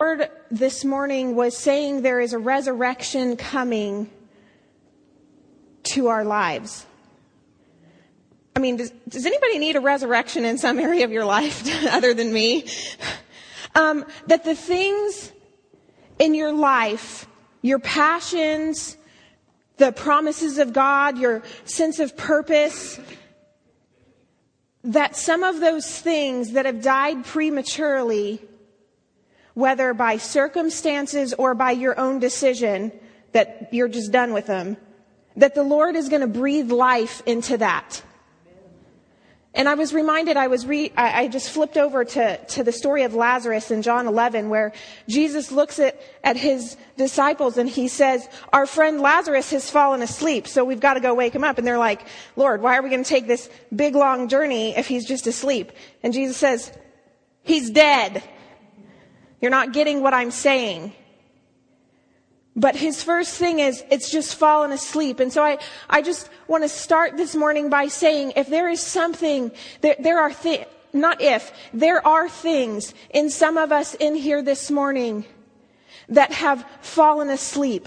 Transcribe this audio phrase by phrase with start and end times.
[0.00, 4.10] Lord this morning was saying there is a resurrection coming
[5.84, 6.84] to our lives.
[8.56, 11.62] I mean, does, does anybody need a resurrection in some area of your life
[11.92, 12.66] other than me?
[13.76, 15.30] Um, that the things
[16.18, 17.28] in your life,
[17.62, 18.96] your passions,
[19.76, 22.98] the promises of God, your sense of purpose,
[24.82, 28.40] that some of those things that have died prematurely,
[29.54, 32.92] whether by circumstances or by your own decision,
[33.32, 34.76] that you're just done with them,
[35.36, 38.02] that the Lord is going to breathe life into that.
[39.56, 43.04] And I was reminded, I was re, I, just flipped over to, to the story
[43.04, 44.72] of Lazarus in John 11 where
[45.08, 50.48] Jesus looks at, at his disciples and he says, our friend Lazarus has fallen asleep,
[50.48, 51.58] so we've got to go wake him up.
[51.58, 54.88] And they're like, Lord, why are we going to take this big long journey if
[54.88, 55.70] he's just asleep?
[56.02, 56.72] And Jesus says,
[57.44, 58.24] he's dead.
[59.44, 60.94] You're not getting what I'm saying.
[62.56, 65.20] But his first thing is, it's just fallen asleep.
[65.20, 65.58] And so I,
[65.90, 70.18] I just want to start this morning by saying, if there is something, there, there
[70.18, 75.26] are things, not if, there are things in some of us in here this morning
[76.08, 77.86] that have fallen asleep.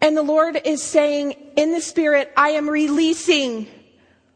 [0.00, 3.66] And the Lord is saying in the Spirit, I am releasing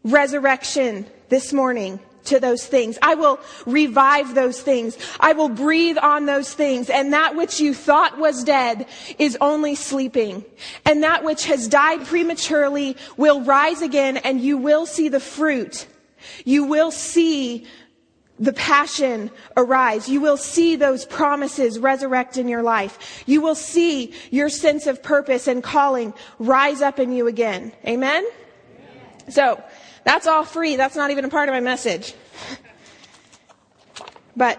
[0.05, 2.99] resurrection this morning to those things.
[3.03, 4.97] I will revive those things.
[5.21, 6.91] I will breathe on those things.
[6.91, 8.87] And that which you thought was dead
[9.19, 10.45] is only sleeping.
[10.85, 15.87] And that which has died prematurely will rise again and you will see the fruit.
[16.45, 17.67] You will see
[18.39, 20.09] the passion arise.
[20.09, 23.25] You will see those promises resurrect in your life.
[23.27, 27.73] You will see your sense of purpose and calling rise up in you again.
[27.87, 28.25] Amen?
[29.29, 29.63] So,
[30.05, 30.77] that's all free.
[30.77, 32.15] That's not even a part of my message.
[34.37, 34.59] but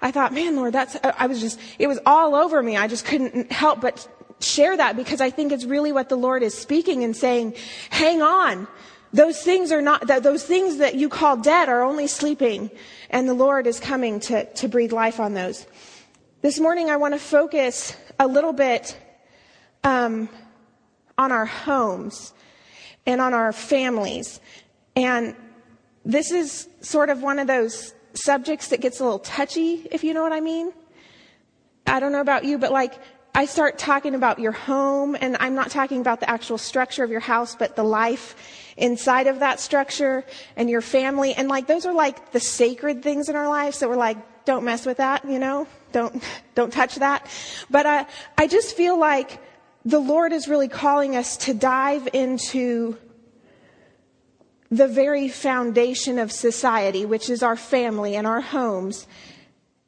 [0.00, 2.76] I thought, man, Lord, that's, I was just, it was all over me.
[2.76, 4.06] I just couldn't help but
[4.40, 7.54] share that because I think it's really what the Lord is speaking and saying,
[7.90, 8.68] hang on.
[9.12, 12.70] Those things are not, those things that you call dead are only sleeping
[13.10, 15.66] and the Lord is coming to, to breathe life on those.
[16.42, 18.96] This morning I want to focus a little bit,
[19.82, 20.28] um,
[21.16, 22.32] on our homes
[23.04, 24.40] and on our families.
[24.98, 25.36] And
[26.04, 30.12] this is sort of one of those subjects that gets a little touchy, if you
[30.12, 30.72] know what I mean.
[31.86, 32.94] I don't know about you, but like,
[33.32, 37.12] I start talking about your home, and I'm not talking about the actual structure of
[37.12, 38.34] your house, but the life
[38.76, 40.24] inside of that structure
[40.56, 41.32] and your family.
[41.32, 44.16] And like, those are like the sacred things in our lives that we're like,
[44.46, 45.68] don't mess with that, you know?
[45.92, 46.20] Don't,
[46.56, 47.24] don't touch that.
[47.70, 49.40] But I, I just feel like
[49.84, 52.98] the Lord is really calling us to dive into
[54.70, 59.06] the very foundation of society, which is our family and our homes,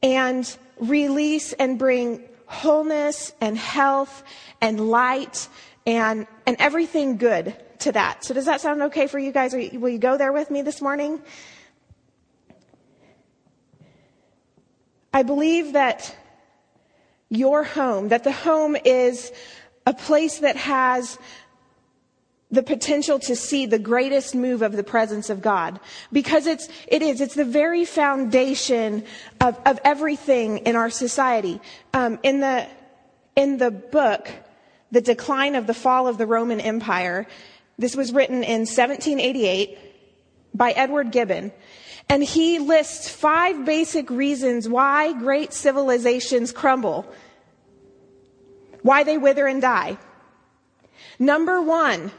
[0.03, 4.23] and release and bring wholeness and health
[4.61, 5.49] and light
[5.87, 8.25] and, and everything good to that.
[8.25, 9.53] So does that sound okay for you guys?
[9.53, 11.21] You, will you go there with me this morning?
[15.13, 16.17] I believe that
[17.29, 19.33] your home, that the home is
[19.87, 21.19] a place that has
[22.51, 25.79] the potential to see the greatest move of the presence of God.
[26.13, 29.05] Because it's, it is, it's the very foundation
[29.41, 31.61] of, of everything in our society.
[31.95, 32.67] Um, in the,
[33.37, 34.29] in the book,
[34.91, 37.27] The Decline of the Fall of the Roman Empire,
[37.79, 39.79] this was written in 1788
[40.53, 41.53] by Edward Gibbon.
[42.09, 47.07] And he lists five basic reasons why great civilizations crumble.
[48.83, 49.97] Why they wither and die.
[51.21, 52.11] Number one,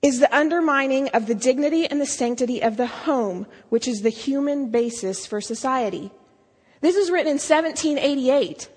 [0.00, 4.10] is the undermining of the dignity and the sanctity of the home, which is the
[4.10, 6.10] human basis for society.
[6.80, 8.68] This is written in 1788.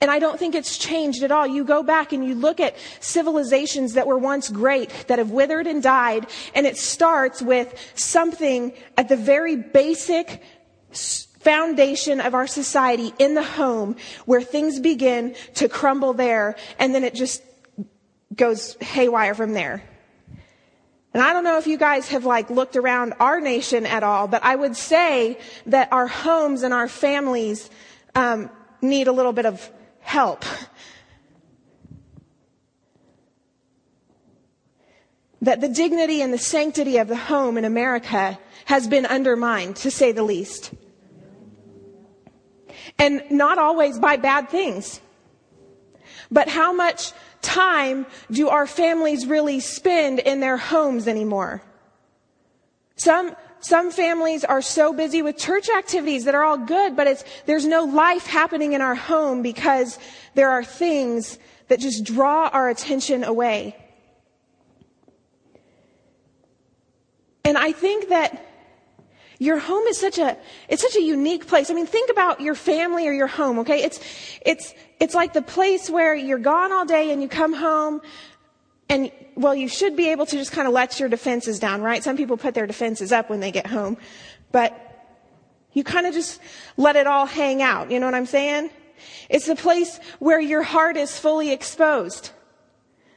[0.00, 1.46] And I don't think it's changed at all.
[1.46, 5.66] You go back and you look at civilizations that were once great, that have withered
[5.66, 10.42] and died, and it starts with something at the very basic
[11.40, 17.02] foundation of our society in the home where things begin to crumble there, and then
[17.02, 17.42] it just
[18.34, 19.82] goes haywire from there.
[21.16, 24.28] And I don't know if you guys have like looked around our nation at all,
[24.28, 27.70] but I would say that our homes and our families
[28.14, 28.50] um,
[28.82, 29.66] need a little bit of
[30.00, 30.44] help.
[35.40, 39.90] That the dignity and the sanctity of the home in America has been undermined, to
[39.90, 40.74] say the least.
[42.98, 45.00] And not always by bad things.
[46.30, 47.14] But how much
[47.46, 51.62] time do our families really spend in their homes anymore?
[52.96, 57.24] Some, Some families are so busy with church activities that are all good, but it's,
[57.46, 59.98] there's no life happening in our home because
[60.34, 61.38] there are things
[61.68, 63.74] that just draw our attention away.
[67.44, 68.45] And I think that
[69.38, 70.36] your home is such a,
[70.68, 71.70] it's such a unique place.
[71.70, 73.82] I mean, think about your family or your home, okay?
[73.82, 74.00] It's,
[74.44, 78.00] it's, it's like the place where you're gone all day and you come home
[78.88, 82.02] and, well, you should be able to just kind of let your defenses down, right?
[82.02, 83.98] Some people put their defenses up when they get home,
[84.52, 84.82] but
[85.72, 86.40] you kind of just
[86.76, 87.90] let it all hang out.
[87.90, 88.70] You know what I'm saying?
[89.28, 92.30] It's the place where your heart is fully exposed.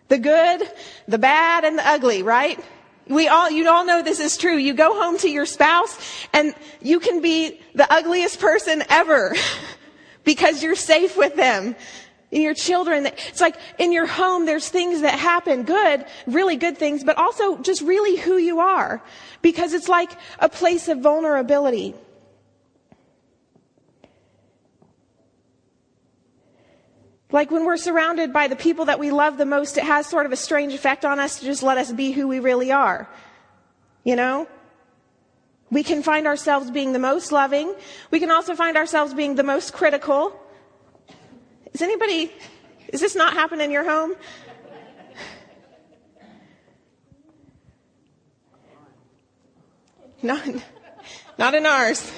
[0.09, 0.69] The good,
[1.07, 2.59] the bad, and the ugly, right?
[3.09, 4.55] We all, you all know this is true.
[4.55, 5.97] You go home to your spouse
[6.31, 9.35] and you can be the ugliest person ever
[10.23, 11.75] because you're safe with them.
[12.31, 16.77] In your children, it's like in your home, there's things that happen, good, really good
[16.77, 19.01] things, but also just really who you are
[19.41, 21.95] because it's like a place of vulnerability.
[27.31, 30.25] Like when we're surrounded by the people that we love the most, it has sort
[30.25, 33.07] of a strange effect on us to just let us be who we really are.
[34.03, 34.47] You know?
[35.69, 37.75] We can find ourselves being the most loving.
[38.09, 40.33] We can also find ourselves being the most critical.
[41.73, 42.31] Is anybody,
[42.87, 44.15] is this not happening in your home?
[50.21, 50.45] Not,
[51.37, 52.11] not in ours.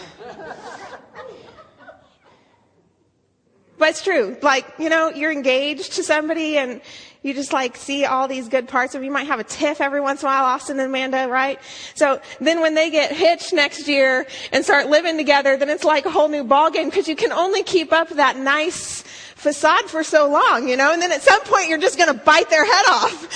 [3.81, 4.37] But it's true.
[4.43, 6.81] Like, you know, you're engaged to somebody and
[7.23, 9.03] you just like see all these good parts of.
[9.03, 11.59] You might have a tiff every once in a while, Austin and Amanda, right?
[11.95, 16.05] So then when they get hitched next year and start living together, then it's like
[16.05, 20.29] a whole new ballgame because you can only keep up that nice facade for so
[20.29, 20.93] long, you know?
[20.93, 23.27] And then at some point you're just gonna bite their head off.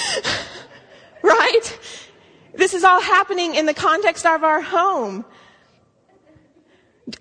[1.24, 1.80] right?
[2.54, 5.26] This is all happening in the context of our home.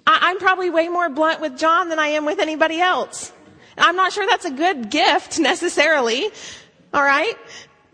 [0.06, 3.32] I'm probably way more blunt with John than I am with anybody else.
[3.76, 6.30] I'm not sure that's a good gift necessarily.
[6.92, 7.34] All right?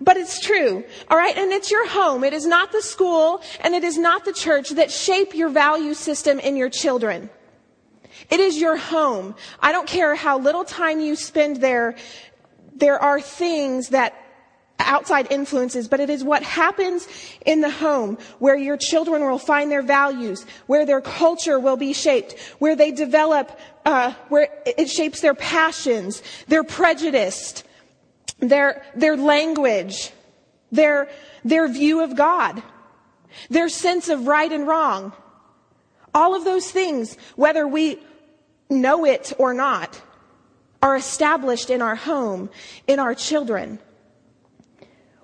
[0.00, 0.84] But it's true.
[1.08, 1.36] All right?
[1.36, 2.24] And it's your home.
[2.24, 5.94] It is not the school and it is not the church that shape your value
[5.94, 7.28] system in your children.
[8.30, 9.34] It is your home.
[9.60, 11.96] I don't care how little time you spend there.
[12.74, 14.14] There are things that
[14.86, 17.06] outside influences, but it is what happens
[17.44, 21.92] in the home where your children will find their values, where their culture will be
[21.92, 27.64] shaped, where they develop, uh, where it shapes their passions, their prejudice,
[28.38, 30.10] their, their language,
[30.72, 31.08] their,
[31.44, 32.62] their view of God,
[33.48, 35.12] their sense of right and wrong.
[36.14, 37.98] All of those things, whether we
[38.68, 40.00] know it or not,
[40.82, 42.50] are established in our home,
[42.86, 43.78] in our children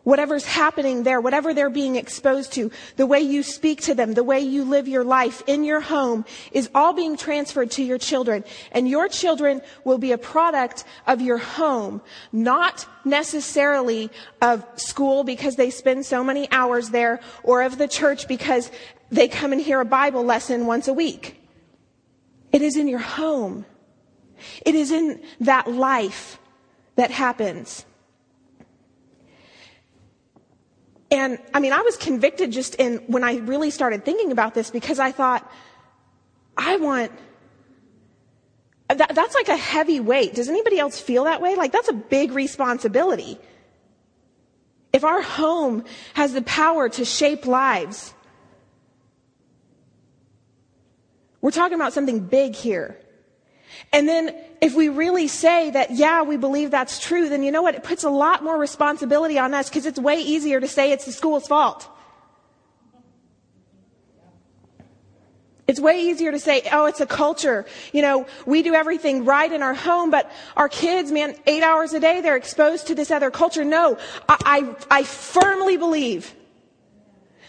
[0.06, 4.22] whatever's happening there, whatever they're being exposed to, the way you speak to them, the
[4.22, 8.44] way you live your life in your home is all being transferred to your children.
[8.70, 12.00] And your children will be a product of your home,
[12.30, 14.08] not necessarily
[14.40, 18.70] of school because they spend so many hours there or of the church because
[19.10, 21.36] they come and hear a Bible lesson once a week.
[22.52, 23.66] It is in your home.
[24.64, 26.38] It is in that life
[26.94, 27.85] that happens.
[31.10, 34.70] And I mean, I was convicted just in when I really started thinking about this
[34.70, 35.50] because I thought,
[36.56, 37.12] I want,
[38.88, 40.34] that, that's like a heavy weight.
[40.34, 41.54] Does anybody else feel that way?
[41.54, 43.38] Like that's a big responsibility.
[44.92, 45.84] If our home
[46.14, 48.14] has the power to shape lives,
[51.40, 52.98] we're talking about something big here.
[53.92, 57.62] And then if we really say that, yeah, we believe that's true, then you know
[57.62, 57.74] what?
[57.74, 61.04] It puts a lot more responsibility on us because it's way easier to say it's
[61.04, 61.88] the school's fault.
[65.66, 67.66] It's way easier to say, oh, it's a culture.
[67.92, 71.92] You know, we do everything right in our home, but our kids, man, eight hours
[71.92, 73.64] a day, they're exposed to this other culture.
[73.64, 76.32] No, I, I, I firmly believe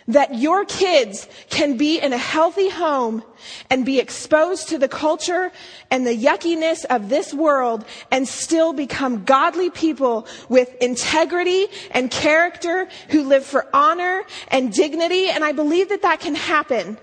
[0.08, 3.24] that your kids can be in a healthy home
[3.70, 5.52] and be exposed to the culture
[5.92, 12.88] and the yuckiness of this world and still become godly people with integrity and character
[13.10, 15.30] who live for honor and dignity.
[15.30, 16.98] And I believe that that can happen.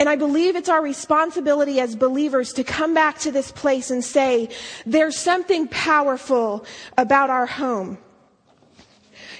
[0.00, 4.04] And I believe it's our responsibility as believers to come back to this place and
[4.04, 4.48] say,
[4.84, 6.66] there's something powerful
[6.98, 7.98] about our home.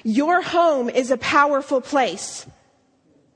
[0.04, 2.46] Your home is a powerful place.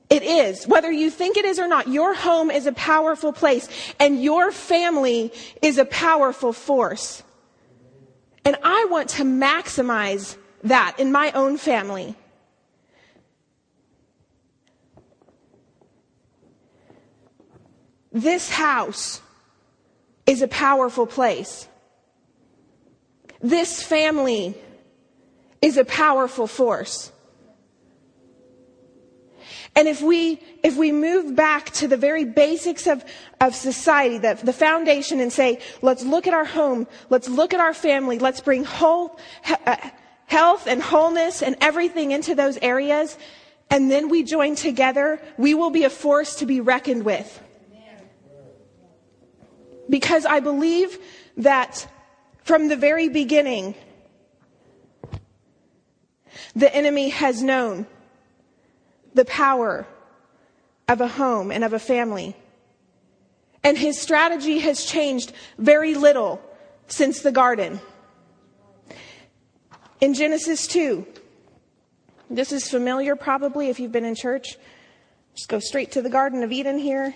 [0.09, 0.65] It is.
[0.65, 3.67] Whether you think it is or not, your home is a powerful place
[3.99, 7.21] and your family is a powerful force.
[8.45, 12.15] And I want to maximize that in my own family.
[18.11, 19.21] this house
[20.25, 21.67] is a powerful place.
[23.41, 24.55] This family
[25.61, 27.11] is a powerful force.
[29.75, 33.03] And if we, if we move back to the very basics of,
[33.39, 37.59] of society, the, the foundation and say, let's look at our home, let's look at
[37.59, 39.19] our family, let's bring whole,
[39.65, 39.77] uh,
[40.25, 43.17] health and wholeness and everything into those areas,
[43.69, 47.41] and then we join together, we will be a force to be reckoned with.
[49.89, 50.99] Because I believe
[51.37, 51.87] that
[52.43, 53.73] from the very beginning,
[56.55, 57.85] the enemy has known
[59.13, 59.85] the power
[60.87, 62.35] of a home and of a family.
[63.63, 66.41] And his strategy has changed very little
[66.87, 67.79] since the garden.
[70.01, 71.05] In Genesis 2,
[72.29, 74.57] this is familiar probably if you've been in church.
[75.35, 77.13] Just go straight to the Garden of Eden here.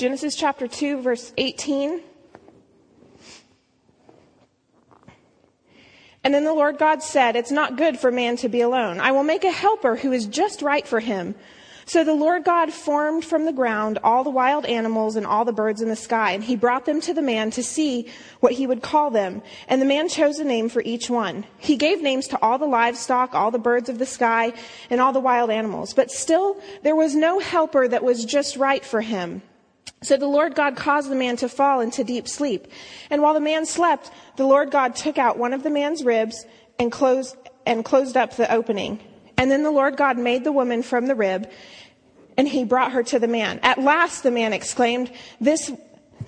[0.00, 2.00] Genesis chapter 2, verse 18.
[6.24, 8.98] And then the Lord God said, It's not good for man to be alone.
[8.98, 11.34] I will make a helper who is just right for him.
[11.84, 15.52] So the Lord God formed from the ground all the wild animals and all the
[15.52, 18.66] birds in the sky, and he brought them to the man to see what he
[18.66, 19.42] would call them.
[19.68, 21.44] And the man chose a name for each one.
[21.58, 24.54] He gave names to all the livestock, all the birds of the sky,
[24.88, 25.92] and all the wild animals.
[25.92, 29.42] But still, there was no helper that was just right for him.
[30.02, 32.68] So the Lord God caused the man to fall into deep sleep.
[33.10, 36.46] And while the man slept, the Lord God took out one of the man's ribs
[36.78, 38.98] and closed, and closed up the opening.
[39.36, 41.50] And then the Lord God made the woman from the rib
[42.38, 43.60] and he brought her to the man.
[43.62, 45.70] At last the man exclaimed, this,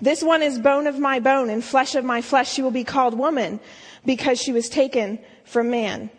[0.03, 2.53] this one is bone of my bone and flesh of my flesh.
[2.53, 3.61] She will be called woman
[4.05, 6.11] because she was taken from man.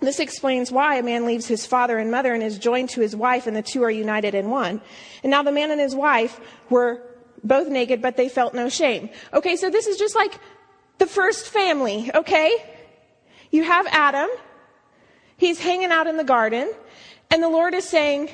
[0.00, 3.16] This explains why a man leaves his father and mother and is joined to his
[3.16, 4.80] wife, and the two are united in one.
[5.22, 6.38] And now the man and his wife
[6.68, 7.02] were
[7.42, 9.08] both naked, but they felt no shame.
[9.32, 10.38] Okay, so this is just like
[10.98, 12.62] the first family, okay?
[13.50, 14.28] You have Adam.
[15.38, 16.72] He's hanging out in the garden,
[17.30, 18.30] and the Lord is saying,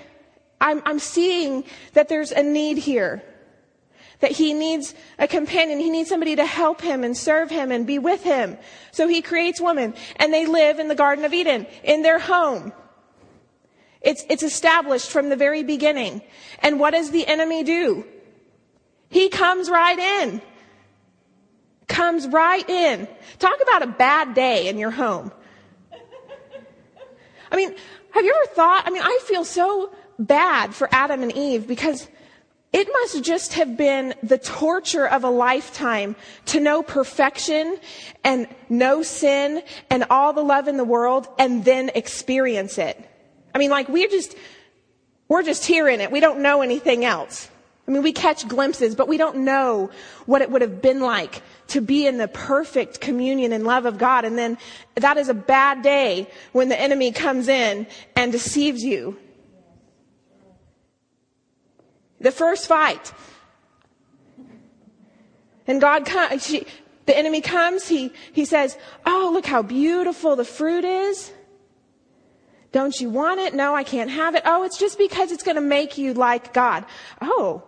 [0.60, 3.22] I'm, I'm seeing that there's a need here
[4.22, 5.80] that he needs a companion.
[5.80, 8.56] He needs somebody to help him and serve him and be with him.
[8.92, 12.72] So he creates woman and they live in the Garden of Eden in their home.
[14.00, 16.22] It's, it's established from the very beginning.
[16.60, 18.06] And what does the enemy do?
[19.10, 20.40] He comes right in.
[21.88, 23.08] Comes right in.
[23.40, 25.32] Talk about a bad day in your home.
[27.50, 27.74] I mean,
[28.12, 28.84] have you ever thought?
[28.86, 32.08] I mean, I feel so bad for Adam and Eve because
[32.72, 37.78] it must just have been the torture of a lifetime to know perfection
[38.24, 42.98] and know sin and all the love in the world and then experience it.
[43.54, 44.34] I mean, like we're just,
[45.28, 46.10] we're just here in it.
[46.10, 47.50] We don't know anything else.
[47.86, 49.90] I mean, we catch glimpses, but we don't know
[50.24, 53.98] what it would have been like to be in the perfect communion and love of
[53.98, 54.24] God.
[54.24, 54.56] And then
[54.94, 57.86] that is a bad day when the enemy comes in
[58.16, 59.18] and deceives you
[62.22, 63.12] the first fight.
[65.66, 66.48] And God comes,
[67.06, 71.32] the enemy comes, he, he says, Oh, look how beautiful the fruit is.
[72.72, 73.54] Don't you want it?
[73.54, 74.42] No, I can't have it.
[74.46, 76.86] Oh, it's just because it's going to make you like God.
[77.20, 77.62] Oh,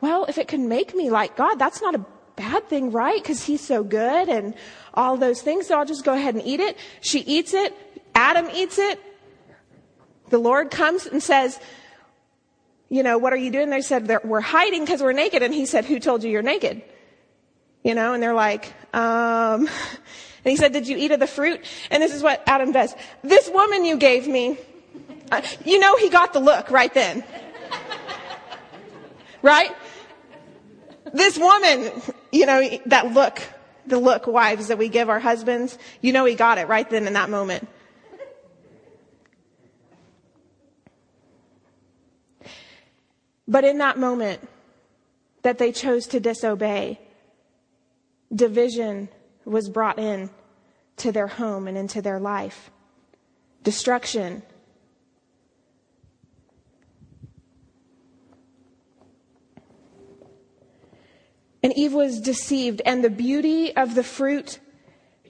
[0.00, 2.04] well, if it can make me like God, that's not a
[2.36, 3.20] bad thing, right?
[3.20, 4.54] Because he's so good and
[4.94, 5.66] all those things.
[5.66, 6.78] So I'll just go ahead and eat it.
[7.00, 7.76] She eats it.
[8.14, 9.00] Adam eats it.
[10.30, 11.58] The Lord comes and says,
[12.88, 13.70] you know, what are you doing?
[13.70, 15.42] They said, we're hiding because we're naked.
[15.42, 16.82] And he said, who told you you're naked?
[17.84, 19.68] You know, and they're like, um,
[20.44, 21.60] and he said, did you eat of the fruit?
[21.90, 22.94] And this is what Adam does.
[23.22, 24.56] This woman you gave me,
[25.30, 27.22] uh, you know, he got the look right then.
[29.42, 29.74] right?
[31.12, 31.92] This woman,
[32.32, 33.42] you know, that look,
[33.86, 37.06] the look wives that we give our husbands, you know, he got it right then
[37.06, 37.68] in that moment.
[43.48, 44.46] But in that moment
[45.42, 47.00] that they chose to disobey,
[48.32, 49.08] division
[49.46, 50.28] was brought in
[50.98, 52.70] to their home and into their life.
[53.62, 54.42] Destruction.
[61.62, 64.60] And Eve was deceived, and the beauty of the fruit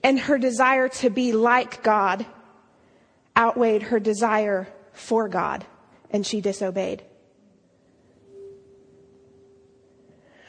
[0.03, 2.27] and her desire to be like God
[3.37, 5.65] outweighed her desire for God,
[6.11, 7.05] and she disobeyed.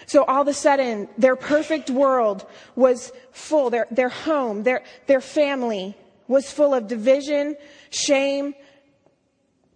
[0.10, 2.44] So all of a sudden, their perfect world
[2.76, 3.70] was full.
[3.70, 5.96] Their, their home, their, their family
[6.28, 7.56] was full of division,
[7.92, 8.56] shame,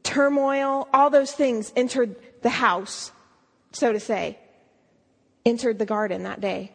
[0.01, 3.11] turmoil, all those things entered the house,
[3.73, 4.39] so to say,
[5.45, 6.71] entered the garden that day.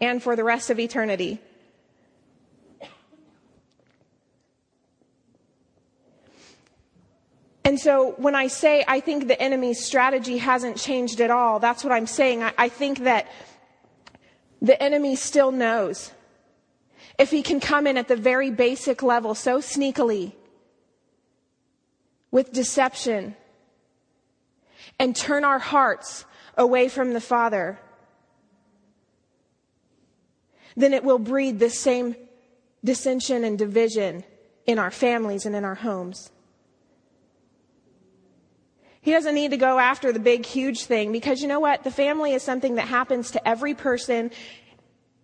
[0.00, 1.40] And for the rest of eternity.
[7.66, 11.82] And so when I say I think the enemy's strategy hasn't changed at all, that's
[11.82, 12.44] what I'm saying.
[12.44, 13.26] I, I think that
[14.62, 16.12] the enemy still knows.
[17.18, 20.32] If he can come in at the very basic level so sneakily
[22.30, 23.34] with deception
[25.00, 26.24] and turn our hearts
[26.56, 27.80] away from the Father,
[30.76, 32.14] then it will breed the same
[32.84, 34.22] dissension and division
[34.66, 36.30] in our families and in our homes.
[39.06, 41.84] He doesn't need to go after the big, huge thing because you know what?
[41.84, 44.32] The family is something that happens to every person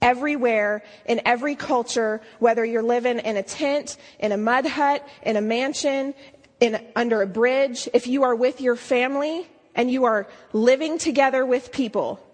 [0.01, 5.37] everywhere in every culture, whether you're living in a tent, in a mud hut, in
[5.37, 6.15] a mansion,
[6.61, 7.89] in, under a bridge.
[7.93, 12.25] If you are with your family and you are living together with people,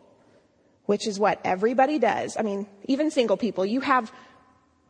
[0.85, 2.37] which is what everybody does.
[2.39, 4.13] I mean, even single people, you have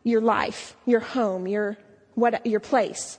[0.02, 1.78] your life, your home, your,
[2.16, 3.16] what, your place.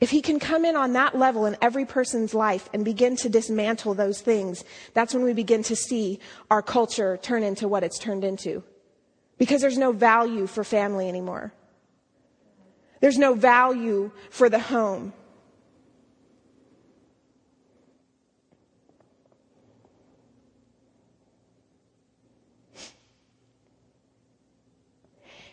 [0.00, 3.28] If he can come in on that level in every person's life and begin to
[3.28, 6.18] dismantle those things, that's when we begin to see
[6.50, 8.62] our culture turn into what it's turned into.
[9.38, 11.52] Because there's no value for family anymore.
[13.00, 15.12] There's no value for the home.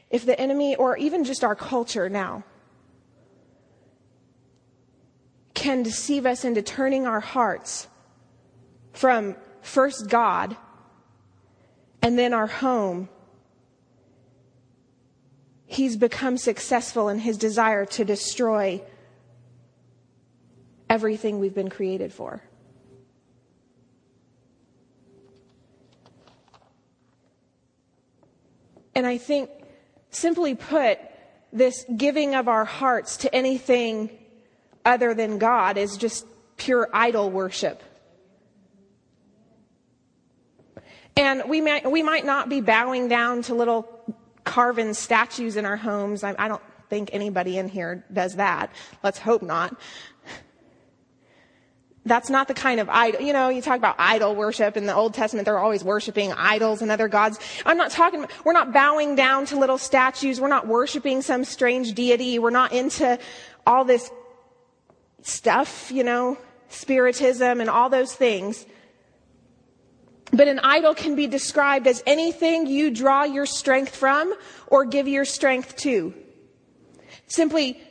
[0.10, 2.44] If the enemy, or even just our culture now,
[5.54, 7.88] can deceive us into turning our hearts
[8.94, 10.56] from first God
[12.02, 13.10] and then our home.
[15.66, 18.82] He's become successful in his desire to destroy
[20.90, 22.44] everything we've been created for.
[28.94, 29.50] And I think,
[30.10, 31.00] simply put,
[31.54, 34.10] this giving of our hearts to anything
[34.86, 36.26] other than God is just
[36.58, 37.82] pure idol worship.
[41.18, 43.88] And we might, we might not be bowing down to little
[44.44, 46.24] carven statues in our homes.
[46.24, 48.72] I, I don't think anybody in here does that.
[49.04, 49.80] Let's hope not.
[52.04, 54.96] That's not the kind of idol, you know, you talk about idol worship in the
[54.96, 57.40] Old Testament, they're always worshiping idols and other gods.
[57.64, 60.42] I'm not talking, we're not bowing down to little statues.
[60.42, 62.40] We're not worshiping some strange deity.
[62.40, 63.20] We're not into
[63.68, 64.10] all this
[65.22, 66.38] stuff, you know,
[66.70, 68.66] spiritism and all those things.
[70.32, 74.34] But an idol can be described as anything you draw your strength from
[74.68, 76.14] or give your strength to.
[77.28, 77.82] Simply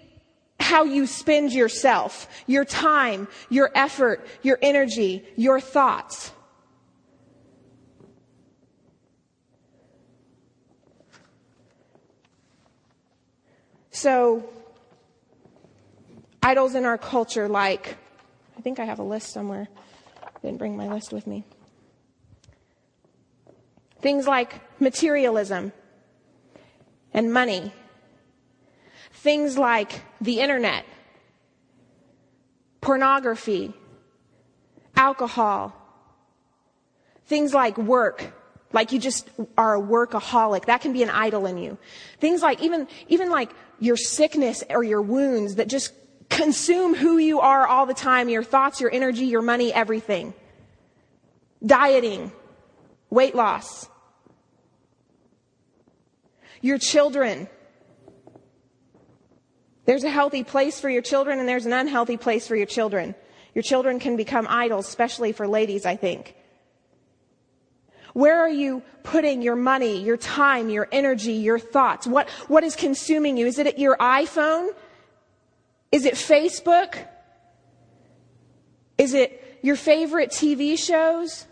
[0.58, 6.32] how you spend yourself, your time, your effort, your energy, your thoughts.
[13.90, 14.48] So,
[16.42, 17.96] idols in our culture like,
[18.58, 19.68] I think I have a list somewhere.
[20.22, 21.44] I didn't bring my list with me.
[24.00, 25.72] Things like materialism
[27.12, 27.72] and money.
[29.12, 30.86] Things like the internet,
[32.80, 33.74] pornography,
[34.96, 35.74] alcohol.
[37.26, 38.32] Things like work,
[38.72, 40.64] like you just are a workaholic.
[40.66, 41.78] That can be an idol in you.
[42.18, 45.92] Things like even, even like your sickness or your wounds that just
[46.30, 50.32] consume who you are all the time your thoughts, your energy, your money, everything.
[51.64, 52.32] Dieting,
[53.10, 53.88] weight loss.
[56.62, 57.48] Your children.
[59.84, 63.14] There's a healthy place for your children and there's an unhealthy place for your children.
[63.54, 66.36] Your children can become idols, especially for ladies, I think.
[68.12, 72.06] Where are you putting your money, your time, your energy, your thoughts?
[72.06, 73.46] What, what is consuming you?
[73.46, 74.70] Is it your iPhone?
[75.92, 77.06] Is it Facebook?
[78.98, 81.46] Is it your favorite TV shows?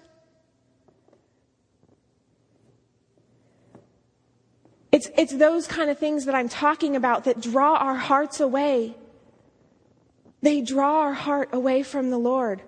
[4.92, 8.96] It's, it's those kind of things that I'm talking about that draw our hearts away.
[10.40, 12.62] They draw our heart away from the Lord.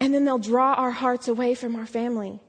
[0.00, 2.40] And then they'll draw our hearts away from our family.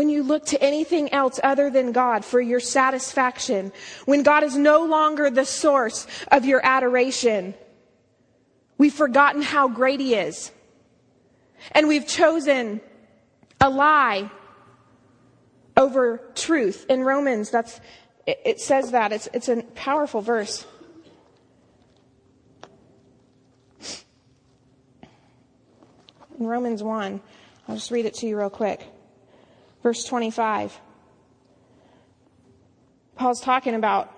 [0.00, 3.70] When you look to anything else other than God for your satisfaction,
[4.06, 7.52] when God is no longer the source of your adoration,
[8.78, 10.52] we've forgotten how great He is.
[11.72, 12.80] And we've chosen
[13.60, 14.30] a lie
[15.76, 16.86] over truth.
[16.88, 17.78] In Romans, that's,
[18.26, 19.12] it, says that.
[19.12, 20.64] It's, it's a powerful verse.
[26.38, 27.20] In Romans 1,
[27.68, 28.80] I'll just read it to you real quick.
[29.82, 30.78] Verse 25.
[33.16, 34.14] Paul's talking about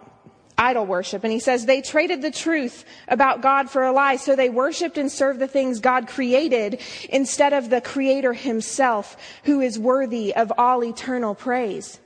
[0.62, 1.24] idol worship.
[1.24, 4.96] And he says they traded the truth about God for a lie, so they worshiped
[4.96, 10.52] and served the things God created instead of the creator himself, who is worthy of
[10.56, 11.98] all eternal praise.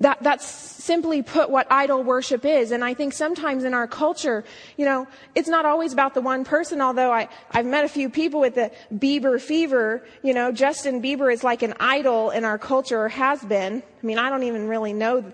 [0.00, 2.70] That, that's simply put what idol worship is.
[2.70, 4.44] And I think sometimes in our culture,
[4.76, 8.08] you know, it's not always about the one person, although I, I've met a few
[8.08, 10.06] people with the Bieber fever.
[10.22, 13.82] You know, Justin Bieber is like an idol in our culture or has been.
[14.02, 15.32] I mean, I don't even really know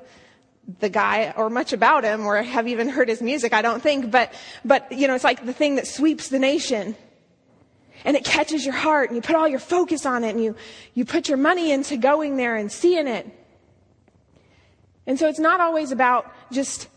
[0.81, 4.11] the guy or much about him or have even heard his music, I don't think,
[4.11, 4.33] but,
[4.65, 6.97] but, you know, it's like the thing that sweeps the nation.
[8.07, 10.57] And it catches your heart and you put all your focus on it and you,
[10.95, 13.27] you put your money into going there and seeing it.
[15.07, 16.89] And so it's not always about just,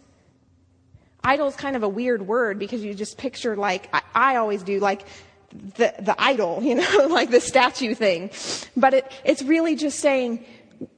[1.23, 4.63] idol is kind of a weird word because you just picture like, I, I always
[4.63, 5.03] do, like,
[5.51, 8.31] the, the idol, you know, like the statue thing.
[8.75, 10.45] But it, it's really just saying,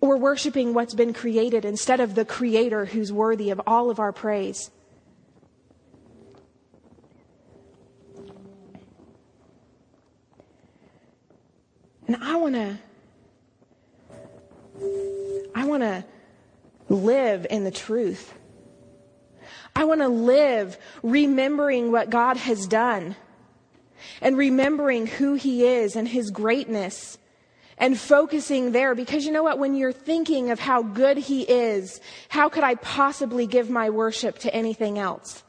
[0.02, 4.12] we're worshiping what's been created instead of the creator who's worthy of all of our
[4.12, 4.72] praise.
[12.08, 12.78] And I want to
[15.54, 16.04] I want to
[16.90, 18.34] live in the truth.
[19.76, 23.16] I want to live remembering what God has done
[24.22, 27.18] and remembering who he is and his greatness
[27.78, 29.58] and focusing there because you know what?
[29.58, 34.40] When you're thinking of how good he is, how could I possibly give my worship
[34.40, 35.44] to anything else?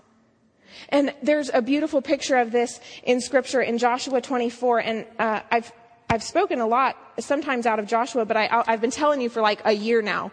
[0.89, 5.73] And there's a beautiful picture of this in scripture in Joshua 24 and uh, I've
[6.13, 9.41] I've spoken a lot, sometimes out of Joshua, but I, I've been telling you for
[9.41, 10.33] like a year now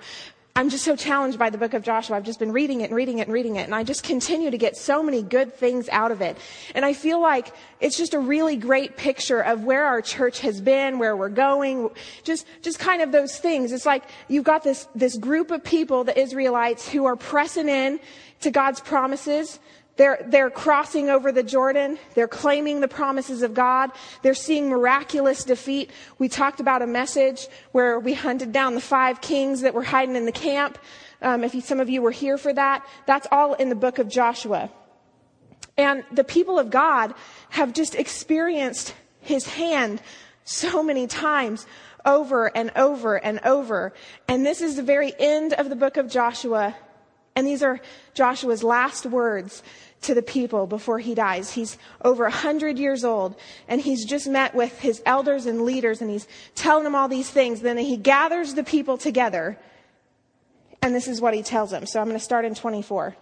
[0.58, 2.18] I'm just so challenged by the book of Joshua.
[2.18, 4.50] I've just been reading it and reading it and reading it, and I just continue
[4.50, 6.36] to get so many good things out of it.
[6.74, 10.60] And I feel like it's just a really great picture of where our church has
[10.60, 11.92] been, where we're going,
[12.24, 13.72] just, just kind of those things.
[13.72, 18.00] It's like you've got this, this group of people, the Israelites, who are pressing in
[18.42, 19.60] to God's promises.
[19.98, 21.98] They're, they're crossing over the Jordan.
[22.14, 23.92] They're claiming the promises of God.
[24.22, 25.92] They're seeing miraculous defeat.
[26.20, 30.16] We talked about a message where we hunted down the five kings that were hiding
[30.16, 30.78] in the camp.
[31.22, 33.98] Um, if you, some of you were here for that, that's all in the book
[33.98, 34.70] of Joshua.
[35.78, 37.14] And the people of God
[37.50, 40.02] have just experienced his hand
[40.44, 41.66] so many times
[42.06, 43.94] over and over and over.
[44.28, 46.76] And this is the very end of the book of Joshua.
[47.36, 47.80] And these are
[48.16, 49.62] Joshua's last words
[50.02, 51.54] to the people before he dies.
[51.54, 53.36] He's over a hundred years old
[53.68, 57.30] and he's just met with his elders and leaders and he's telling them all these
[57.30, 57.62] things.
[57.62, 59.58] Then he gathers the people together
[60.82, 61.86] and this is what he tells them.
[61.86, 63.16] So I'm going to start in 24.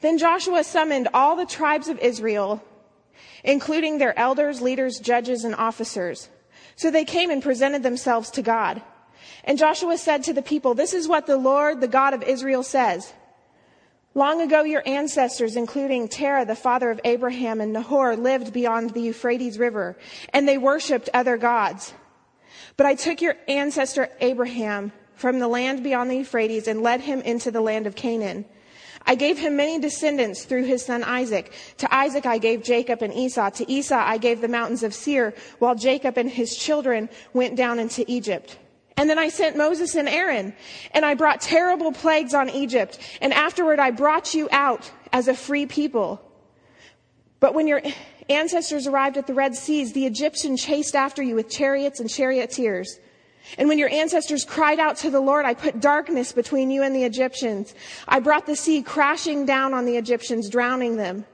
[0.00, 2.62] Then Joshua summoned all the tribes of Israel,
[3.42, 6.28] including their elders, leaders, judges, and officers.
[6.76, 8.82] So they came and presented themselves to God.
[9.44, 12.62] And Joshua said to the people, This is what the Lord, the God of Israel,
[12.62, 13.12] says.
[14.14, 19.02] Long ago, your ancestors, including Terah, the father of Abraham, and Nahor, lived beyond the
[19.02, 19.96] Euphrates River,
[20.32, 21.92] and they worshipped other gods.
[22.76, 27.20] But I took your ancestor Abraham from the land beyond the Euphrates and led him
[27.20, 28.44] into the land of Canaan.
[29.06, 31.52] I gave him many descendants through his son Isaac.
[31.78, 33.50] To Isaac I gave Jacob and Esau.
[33.50, 37.78] To Esau I gave the mountains of Seir, while Jacob and his children went down
[37.78, 38.58] into Egypt.
[38.98, 40.52] And then I sent Moses and Aaron,
[40.90, 45.34] and I brought terrible plagues on Egypt, and afterward I brought you out as a
[45.34, 46.20] free people.
[47.38, 47.80] But when your
[48.28, 52.98] ancestors arrived at the Red Seas, the Egyptians chased after you with chariots and charioteers.
[53.56, 56.92] And when your ancestors cried out to the Lord, I put darkness between you and
[56.92, 57.74] the Egyptians.
[58.08, 61.24] I brought the sea crashing down on the Egyptians, drowning them.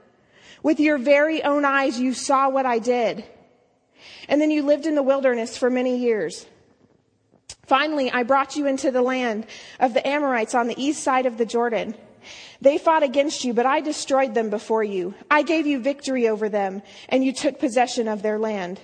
[0.61, 3.25] With your very own eyes, you saw what I did.
[4.29, 6.45] And then you lived in the wilderness for many years.
[7.67, 9.47] Finally, I brought you into the land
[9.79, 11.95] of the Amorites on the east side of the Jordan.
[12.61, 15.13] They fought against you, but I destroyed them before you.
[15.29, 18.79] I gave you victory over them, and you took possession of their land.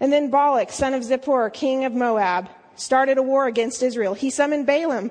[0.00, 4.14] And then Balak, son of Zippor, king of Moab, started a war against Israel.
[4.14, 5.10] He summoned Balaam,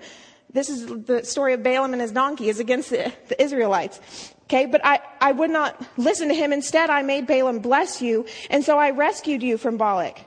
[0.54, 4.00] this is the story of Balaam and his donkey is against the, the Israelites.
[4.43, 6.54] Okay, but I, I would not listen to him.
[6.54, 10.21] Instead, I made Balaam bless you, and so I rescued you from Balak.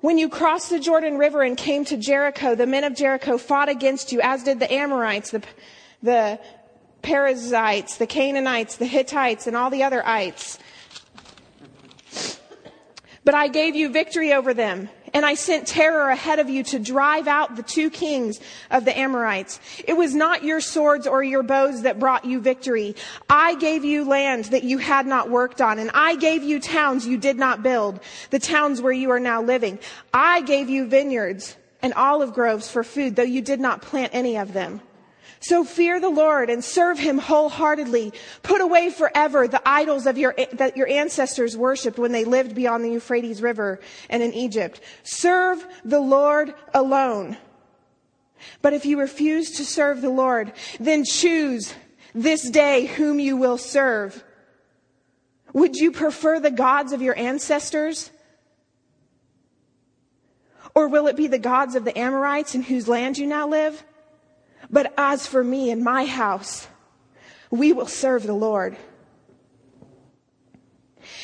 [0.00, 3.68] When you crossed the Jordan River and came to Jericho, the men of Jericho fought
[3.68, 5.42] against you, as did the Amorites, the,
[6.04, 6.38] the
[7.02, 10.60] Perizzites, the Canaanites, the Hittites, and all the other ites.
[13.24, 16.78] But I gave you victory over them and I sent terror ahead of you to
[16.78, 18.40] drive out the two kings
[18.70, 19.60] of the Amorites.
[19.86, 22.96] It was not your swords or your bows that brought you victory.
[23.28, 27.06] I gave you land that you had not worked on, and I gave you towns
[27.06, 29.78] you did not build, the towns where you are now living.
[30.12, 34.36] I gave you vineyards and olive groves for food, though you did not plant any
[34.36, 34.80] of them.
[35.40, 38.12] So fear the Lord and serve him wholeheartedly.
[38.42, 42.84] Put away forever the idols of your, that your ancestors worshiped when they lived beyond
[42.84, 44.80] the Euphrates River and in Egypt.
[45.04, 47.36] Serve the Lord alone.
[48.62, 51.74] But if you refuse to serve the Lord, then choose
[52.14, 54.24] this day whom you will serve.
[55.52, 58.10] Would you prefer the gods of your ancestors?
[60.74, 63.82] Or will it be the gods of the Amorites in whose land you now live?
[64.70, 66.68] But as for me and my house,
[67.50, 68.76] we will serve the Lord.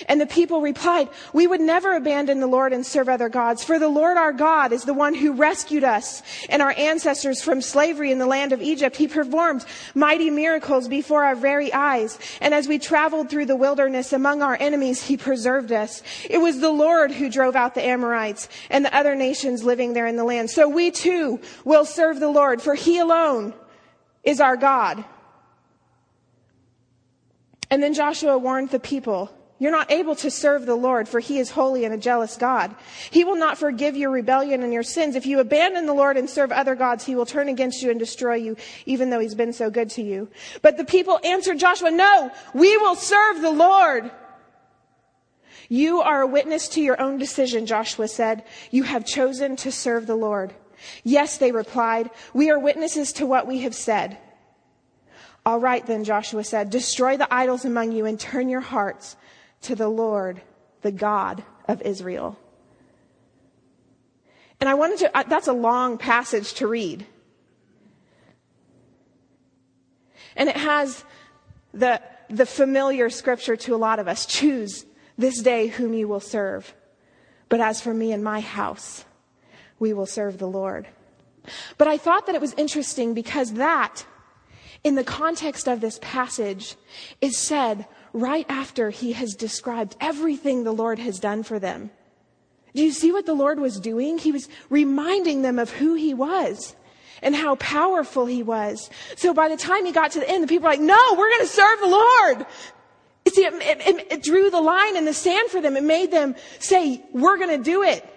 [0.09, 3.79] And the people replied, We would never abandon the Lord and serve other gods, for
[3.79, 8.11] the Lord our God is the one who rescued us and our ancestors from slavery
[8.11, 8.97] in the land of Egypt.
[8.97, 12.19] He performed mighty miracles before our very eyes.
[12.41, 16.03] And as we traveled through the wilderness among our enemies, he preserved us.
[16.29, 20.07] It was the Lord who drove out the Amorites and the other nations living there
[20.07, 20.51] in the land.
[20.51, 23.55] So we too will serve the Lord, for he alone
[24.23, 25.05] is our God.
[27.71, 31.39] And then Joshua warned the people you're not able to serve the Lord, for he
[31.39, 32.75] is holy and a jealous God.
[33.11, 35.15] He will not forgive your rebellion and your sins.
[35.15, 37.99] If you abandon the Lord and serve other gods, he will turn against you and
[37.99, 40.29] destroy you, even though he's been so good to you.
[40.61, 44.11] But the people answered Joshua, no, we will serve the Lord.
[45.69, 48.45] You are a witness to your own decision, Joshua said.
[48.73, 50.53] You have chosen to serve the Lord.
[51.05, 54.19] Yes, they replied, we are witnesses to what we have said.
[55.47, 59.17] All right, then, Joshua said, destroy the idols among you and turn your hearts
[59.65, 60.41] to the Lord,
[60.83, 62.39] the God of Israel.
[64.61, 67.07] And I wanted to, that's a long passage to read.
[70.37, 71.05] And it has
[71.73, 72.01] the,
[72.31, 74.27] the familiar scripture to a lot of us.
[74.27, 74.87] Choose
[75.19, 76.75] this day whom you will serve.
[77.49, 79.05] But as for me and my house,
[79.79, 80.89] we will serve the Lord.
[81.77, 84.07] But I thought that it was interesting because that,
[84.83, 86.77] in the context of this passage,
[87.21, 91.91] is said right after he has described everything the Lord has done for them.
[92.75, 94.19] Do you see what the Lord was doing?
[94.19, 96.75] He was reminding them of who he was
[97.23, 98.89] and how powerful he was.
[99.17, 101.29] So by the time he got to the end, the people were like, no, we're
[101.29, 102.47] going to serve the Lord.
[103.27, 105.77] You see, it, it, it drew the line in the sand for them.
[105.77, 108.09] It made them say, we're going to do it.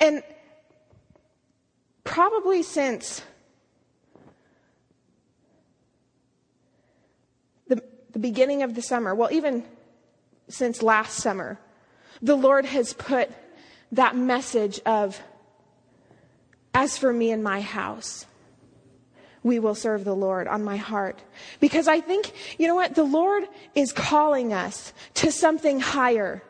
[0.00, 0.22] And
[2.02, 3.22] probably since
[8.12, 9.64] the beginning of the summer, well, even
[10.48, 11.58] since last summer,
[12.20, 13.30] the Lord has put
[13.92, 15.20] that message of,
[16.74, 18.26] as for me and my house,
[19.42, 21.22] we will serve the Lord on my heart.
[21.58, 22.94] Because I think, you know what?
[22.94, 23.44] The Lord
[23.74, 26.42] is calling us to something higher.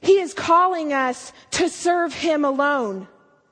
[0.00, 3.08] He is calling us to serve Him alone.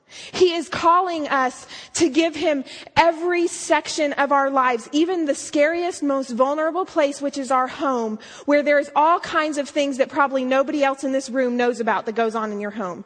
[0.07, 2.63] He is calling us to give him
[2.95, 8.19] every section of our lives, even the scariest, most vulnerable place, which is our home,
[8.45, 12.05] where there's all kinds of things that probably nobody else in this room knows about
[12.05, 13.03] that goes on in your home.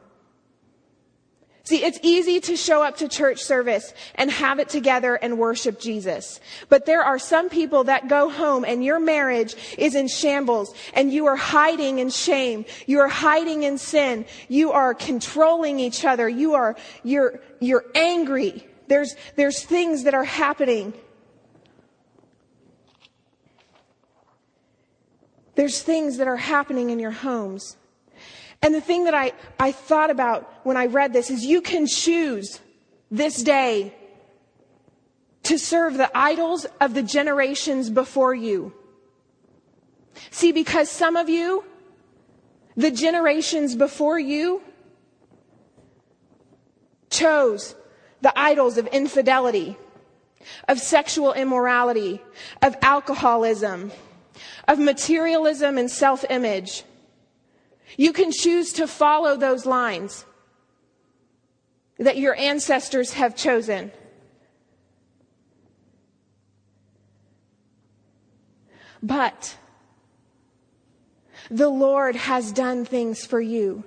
[1.70, 5.80] See, it's easy to show up to church service and have it together and worship
[5.80, 6.40] Jesus.
[6.68, 11.14] But there are some people that go home and your marriage is in shambles and
[11.14, 12.66] you are hiding in shame.
[12.88, 14.26] You are hiding in sin.
[14.48, 16.28] You are controlling each other.
[16.28, 18.66] You are, you're, you're angry.
[18.88, 20.92] There's, there's things that are happening.
[25.54, 27.78] There's things that are happening in your homes.
[28.62, 31.88] And the thing that I, I thought about when I read this is you can
[31.88, 32.60] choose
[33.10, 33.94] this day
[35.44, 38.74] to serve the idols of the generations before you.
[40.32, 41.64] See, because some of you,
[42.76, 44.62] the generations before you,
[47.10, 47.76] chose
[48.22, 49.78] the idols of infidelity,
[50.68, 52.22] of sexual immorality,
[52.62, 53.92] of alcoholism,
[54.68, 56.84] of materialism and self image.
[57.98, 60.26] You can choose to follow those lines
[61.98, 63.92] that your ancestors have chosen.
[69.02, 69.58] But
[71.50, 73.84] the Lord has done things for you.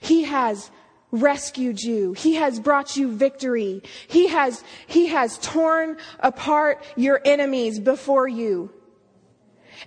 [0.00, 0.70] He has
[1.10, 2.12] rescued you.
[2.12, 3.82] He has brought you victory.
[4.08, 8.72] He has, he has torn apart your enemies before you.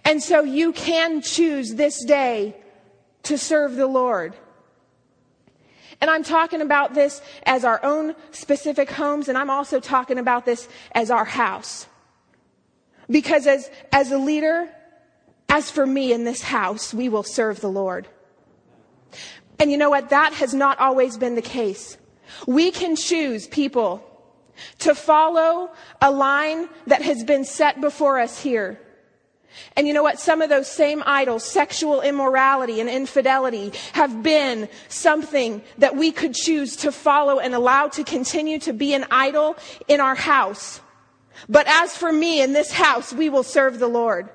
[0.06, 2.56] And so you can choose this day
[3.24, 4.36] to serve the Lord.
[6.02, 10.46] And I'm talking about this as our own specific homes, and I'm also talking about
[10.46, 11.88] this as our house.
[13.10, 14.70] Because as, as a leader,
[15.48, 18.08] as for me in this house, we will serve the Lord.
[19.60, 20.10] And you know what?
[20.10, 21.98] That has not always been the case.
[22.48, 24.04] We can choose people
[24.80, 28.80] to follow a line that has been set before us here.
[29.76, 30.20] And you know what?
[30.20, 36.34] Some of those same idols, sexual immorality and infidelity, have been something that we could
[36.34, 39.56] choose to follow and allow to continue to be an idol
[39.88, 40.82] in our house.
[41.50, 44.30] But as for me in this house, we will serve the Lord.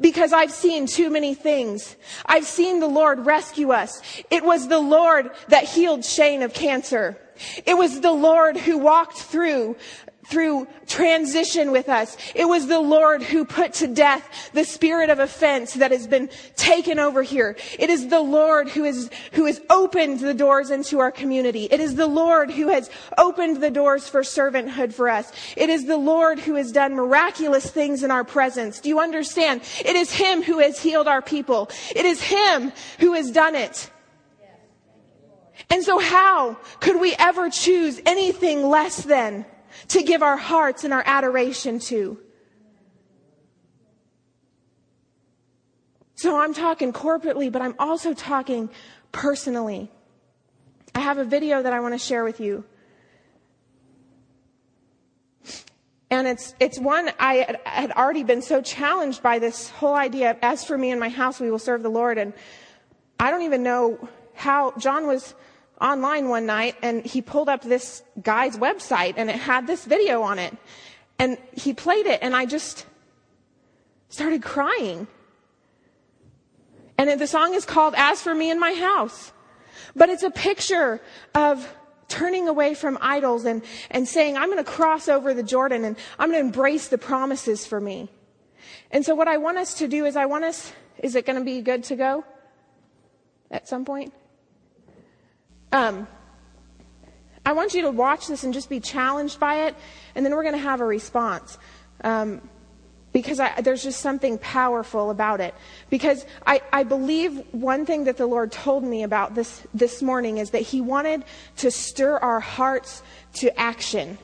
[0.00, 1.96] Because I've seen too many things.
[2.24, 4.00] I've seen the Lord rescue us.
[4.30, 7.18] It was the Lord that healed Shane of cancer.
[7.66, 9.76] It was the Lord who walked through
[10.26, 12.16] through transition with us.
[12.34, 16.30] It was the Lord who put to death the spirit of offense that has been
[16.56, 17.56] taken over here.
[17.78, 21.64] It is the Lord who is, who has opened the doors into our community.
[21.64, 25.32] It is the Lord who has opened the doors for servanthood for us.
[25.56, 28.80] It is the Lord who has done miraculous things in our presence.
[28.80, 29.62] Do you understand?
[29.84, 31.68] It is Him who has healed our people.
[31.94, 33.90] It is Him who has done it.
[35.68, 39.46] And so how could we ever choose anything less than
[39.88, 42.18] to give our hearts and our adoration to.
[46.14, 48.70] So I'm talking corporately, but I'm also talking
[49.10, 49.90] personally.
[50.94, 52.64] I have a video that I want to share with you.
[56.10, 60.36] And it's, it's one I had already been so challenged by this whole idea.
[60.42, 62.18] As for me and my house, we will serve the Lord.
[62.18, 62.34] And
[63.18, 65.34] I don't even know how John was
[65.82, 70.22] online one night and he pulled up this guy's website and it had this video
[70.22, 70.56] on it.
[71.18, 72.86] And he played it and I just
[74.08, 75.08] started crying.
[76.96, 79.32] And the song is called As for Me and My House.
[79.96, 81.00] But it's a picture
[81.34, 81.68] of
[82.08, 85.96] turning away from idols and, and saying, I'm going to cross over the Jordan and
[86.18, 88.08] I'm going to embrace the promises for me.
[88.90, 91.38] And so what I want us to do is I want us, is it going
[91.38, 92.24] to be good to go
[93.50, 94.12] at some point?
[95.72, 96.06] Um,
[97.44, 99.74] I want you to watch this and just be challenged by it,
[100.14, 101.58] and then we're going to have a response.
[102.04, 102.40] Um,
[103.12, 105.54] because I, there's just something powerful about it.
[105.90, 110.38] Because I, I believe one thing that the Lord told me about this, this morning
[110.38, 111.24] is that He wanted
[111.58, 113.02] to stir our hearts
[113.34, 114.18] to action.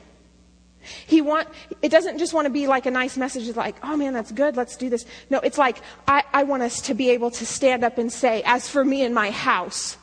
[1.05, 1.47] He want,
[1.81, 4.31] it doesn't just want to be like a nice message It's like, oh man, that's
[4.31, 5.05] good, let's do this.
[5.29, 8.41] No, it's like, I, I want us to be able to stand up and say,
[8.43, 9.97] as for me and my house,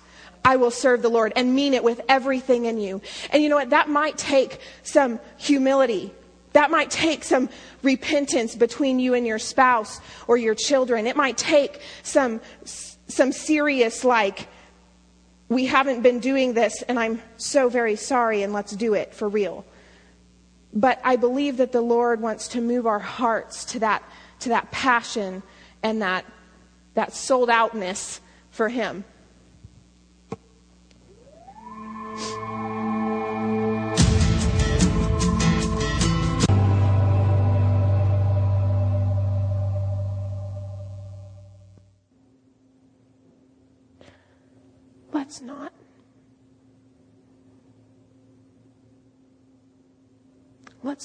[0.47, 3.03] I will serve the Lord and mean it with everything in you.
[3.31, 3.71] And you know what?
[3.71, 6.15] That might take some humility.
[6.53, 7.49] That might take some
[7.83, 11.09] repentance between you and your spouse or your children.
[11.09, 14.47] It might take some, some serious, like,
[15.49, 19.29] we haven't been doing this and I'm so very sorry and let's do it for
[19.29, 19.65] real.
[20.73, 24.05] But I believe that the Lord wants to move our hearts to that,
[24.41, 25.43] to that passion
[25.83, 26.25] and that,
[26.95, 28.21] that sold outness
[28.53, 29.05] for Him.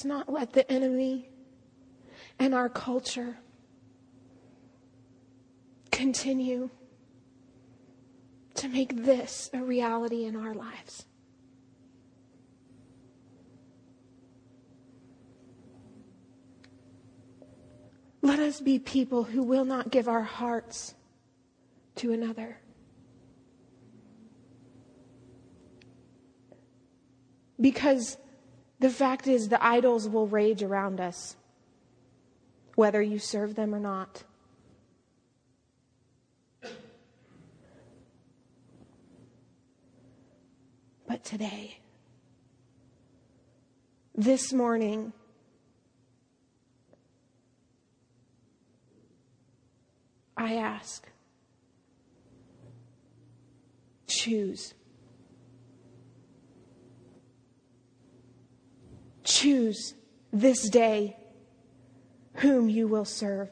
[0.02, 1.28] Let's not let the enemy
[2.36, 3.38] and our culture
[5.92, 6.70] continue
[8.54, 11.06] to make this a reality in our lives.
[18.22, 20.96] Let us be people who will not give our hearts
[21.96, 22.58] to another.
[27.60, 28.16] Because
[28.82, 31.36] the fact is, the idols will rage around us,
[32.74, 34.24] whether you serve them or not.
[41.06, 41.78] But today,
[44.16, 45.12] this morning,
[50.36, 51.06] I ask,
[54.08, 54.74] choose.
[59.42, 59.94] Choose
[60.32, 61.16] this day
[62.34, 63.50] whom you will serve.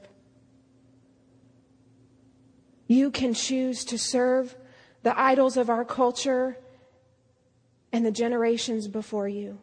[2.86, 4.54] You can choose to serve
[5.02, 6.56] the idols of our culture
[7.92, 9.58] and the generations before you.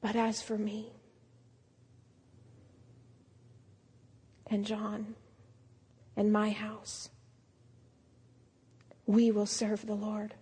[0.00, 0.92] But as for me
[4.46, 5.16] and John
[6.16, 7.10] and my house,
[9.04, 10.34] we will serve the Lord.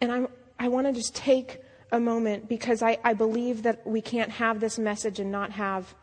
[0.00, 0.28] And I'm,
[0.58, 1.60] I want to just take
[1.92, 5.94] a moment because I, I believe that we can't have this message and not have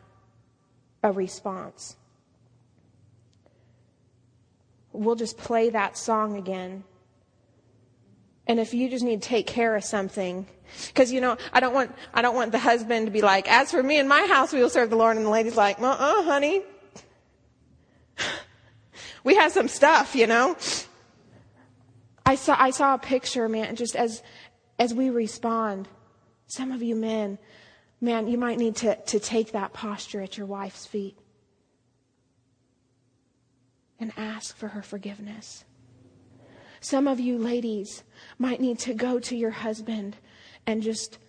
[1.03, 1.95] a response.
[4.91, 6.83] We'll just play that song again.
[8.47, 10.47] And if you just need to take care of something,
[10.87, 13.71] because you know, I don't want I don't want the husband to be like, "As
[13.71, 15.87] for me and my house, we will serve the Lord," and the lady's like, "Uh,
[15.87, 16.61] uh honey,
[19.23, 20.55] we have some stuff, you know."
[22.27, 24.21] I saw I saw a picture, man, just as
[24.77, 25.87] as we respond,
[26.47, 27.39] some of you men,
[28.01, 31.17] man, you might need to, to take that posture at your wife's feet
[33.97, 35.63] and ask for her forgiveness.
[36.81, 38.03] Some of you ladies
[38.37, 40.17] might need to go to your husband
[40.67, 41.19] and just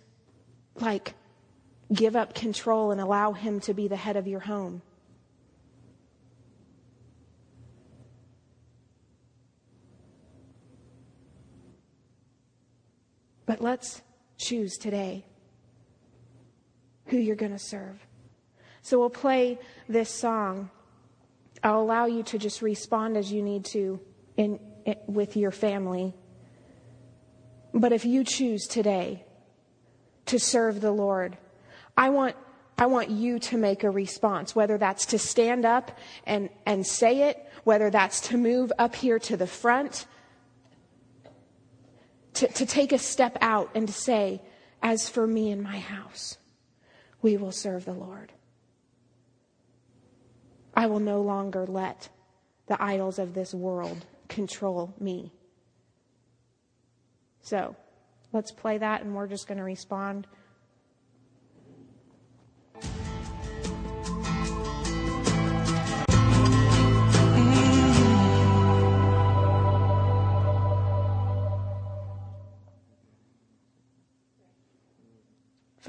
[0.75, 1.13] like
[1.93, 4.81] give up control and allow him to be the head of your home.
[13.49, 14.03] But let's
[14.37, 15.25] choose today
[17.07, 17.99] who you're going to serve.
[18.83, 20.69] So we'll play this song.
[21.63, 23.99] I'll allow you to just respond as you need to
[24.37, 26.13] in, in, with your family.
[27.73, 29.25] But if you choose today
[30.27, 31.35] to serve the Lord,
[31.97, 32.35] I want
[32.77, 35.97] I want you to make a response, whether that's to stand up
[36.27, 40.05] and, and say it, whether that's to move up here to the front,
[42.35, 44.41] to, to take a step out and to say,
[44.81, 46.37] As for me and my house,
[47.21, 48.31] we will serve the Lord.
[50.73, 52.09] I will no longer let
[52.67, 55.33] the idols of this world control me.
[57.41, 57.75] So
[58.31, 60.27] let's play that, and we're just going to respond.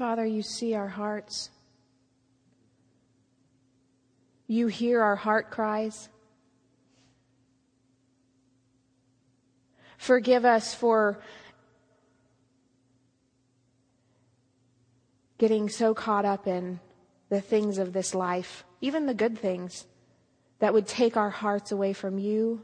[0.01, 1.51] Father, you see our hearts.
[4.47, 6.09] You hear our heart cries.
[9.99, 11.21] Forgive us for
[15.37, 16.79] getting so caught up in
[17.29, 19.85] the things of this life, even the good things,
[20.57, 22.63] that would take our hearts away from you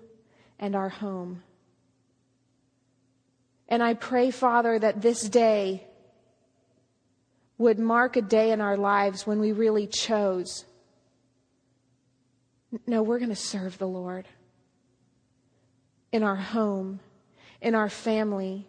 [0.57, 1.43] and our home.
[3.69, 5.86] And I pray, Father, that this day
[7.57, 10.65] would mark a day in our lives when we really chose
[12.85, 14.27] no, we're going to serve the Lord
[16.11, 16.99] in our home,
[17.61, 18.67] in our family.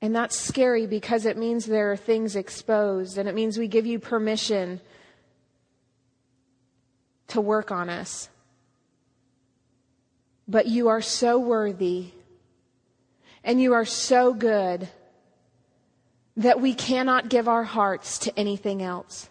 [0.00, 3.86] And that's scary because it means there are things exposed and it means we give
[3.86, 4.80] you permission
[7.28, 8.28] to work on us.
[10.46, 12.10] But you are so worthy
[13.44, 14.88] and you are so good
[16.36, 19.28] that we cannot give our hearts to anything else.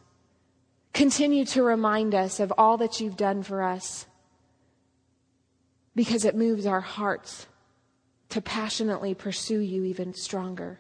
[0.94, 4.06] Continue to remind us of all that you've done for us
[5.96, 7.48] because it moves our hearts
[8.30, 10.80] to passionately pursue you even stronger.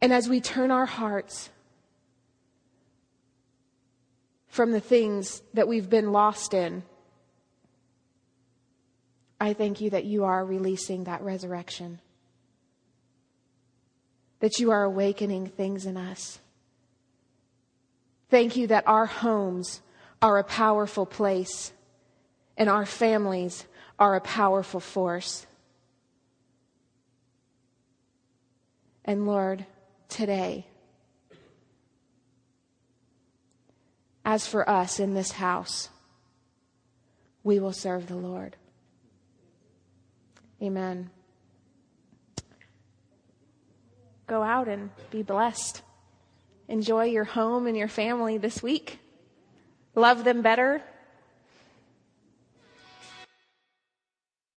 [0.00, 1.50] And as we turn our hearts
[4.48, 6.82] from the things that we've been lost in,
[9.40, 12.00] I thank you that you are releasing that resurrection
[14.40, 16.38] that you are awakening things in us.
[18.30, 19.80] Thank you that our homes
[20.20, 21.72] are a powerful place
[22.56, 23.64] and our families
[23.98, 25.46] are a powerful force.
[29.04, 29.64] And Lord,
[30.08, 30.66] today,
[34.24, 35.88] as for us in this house,
[37.42, 38.56] we will serve the Lord.
[40.60, 41.08] Amen.
[44.28, 45.82] Go out and be blessed.
[46.68, 49.00] Enjoy your home and your family this week.
[49.94, 50.82] Love them better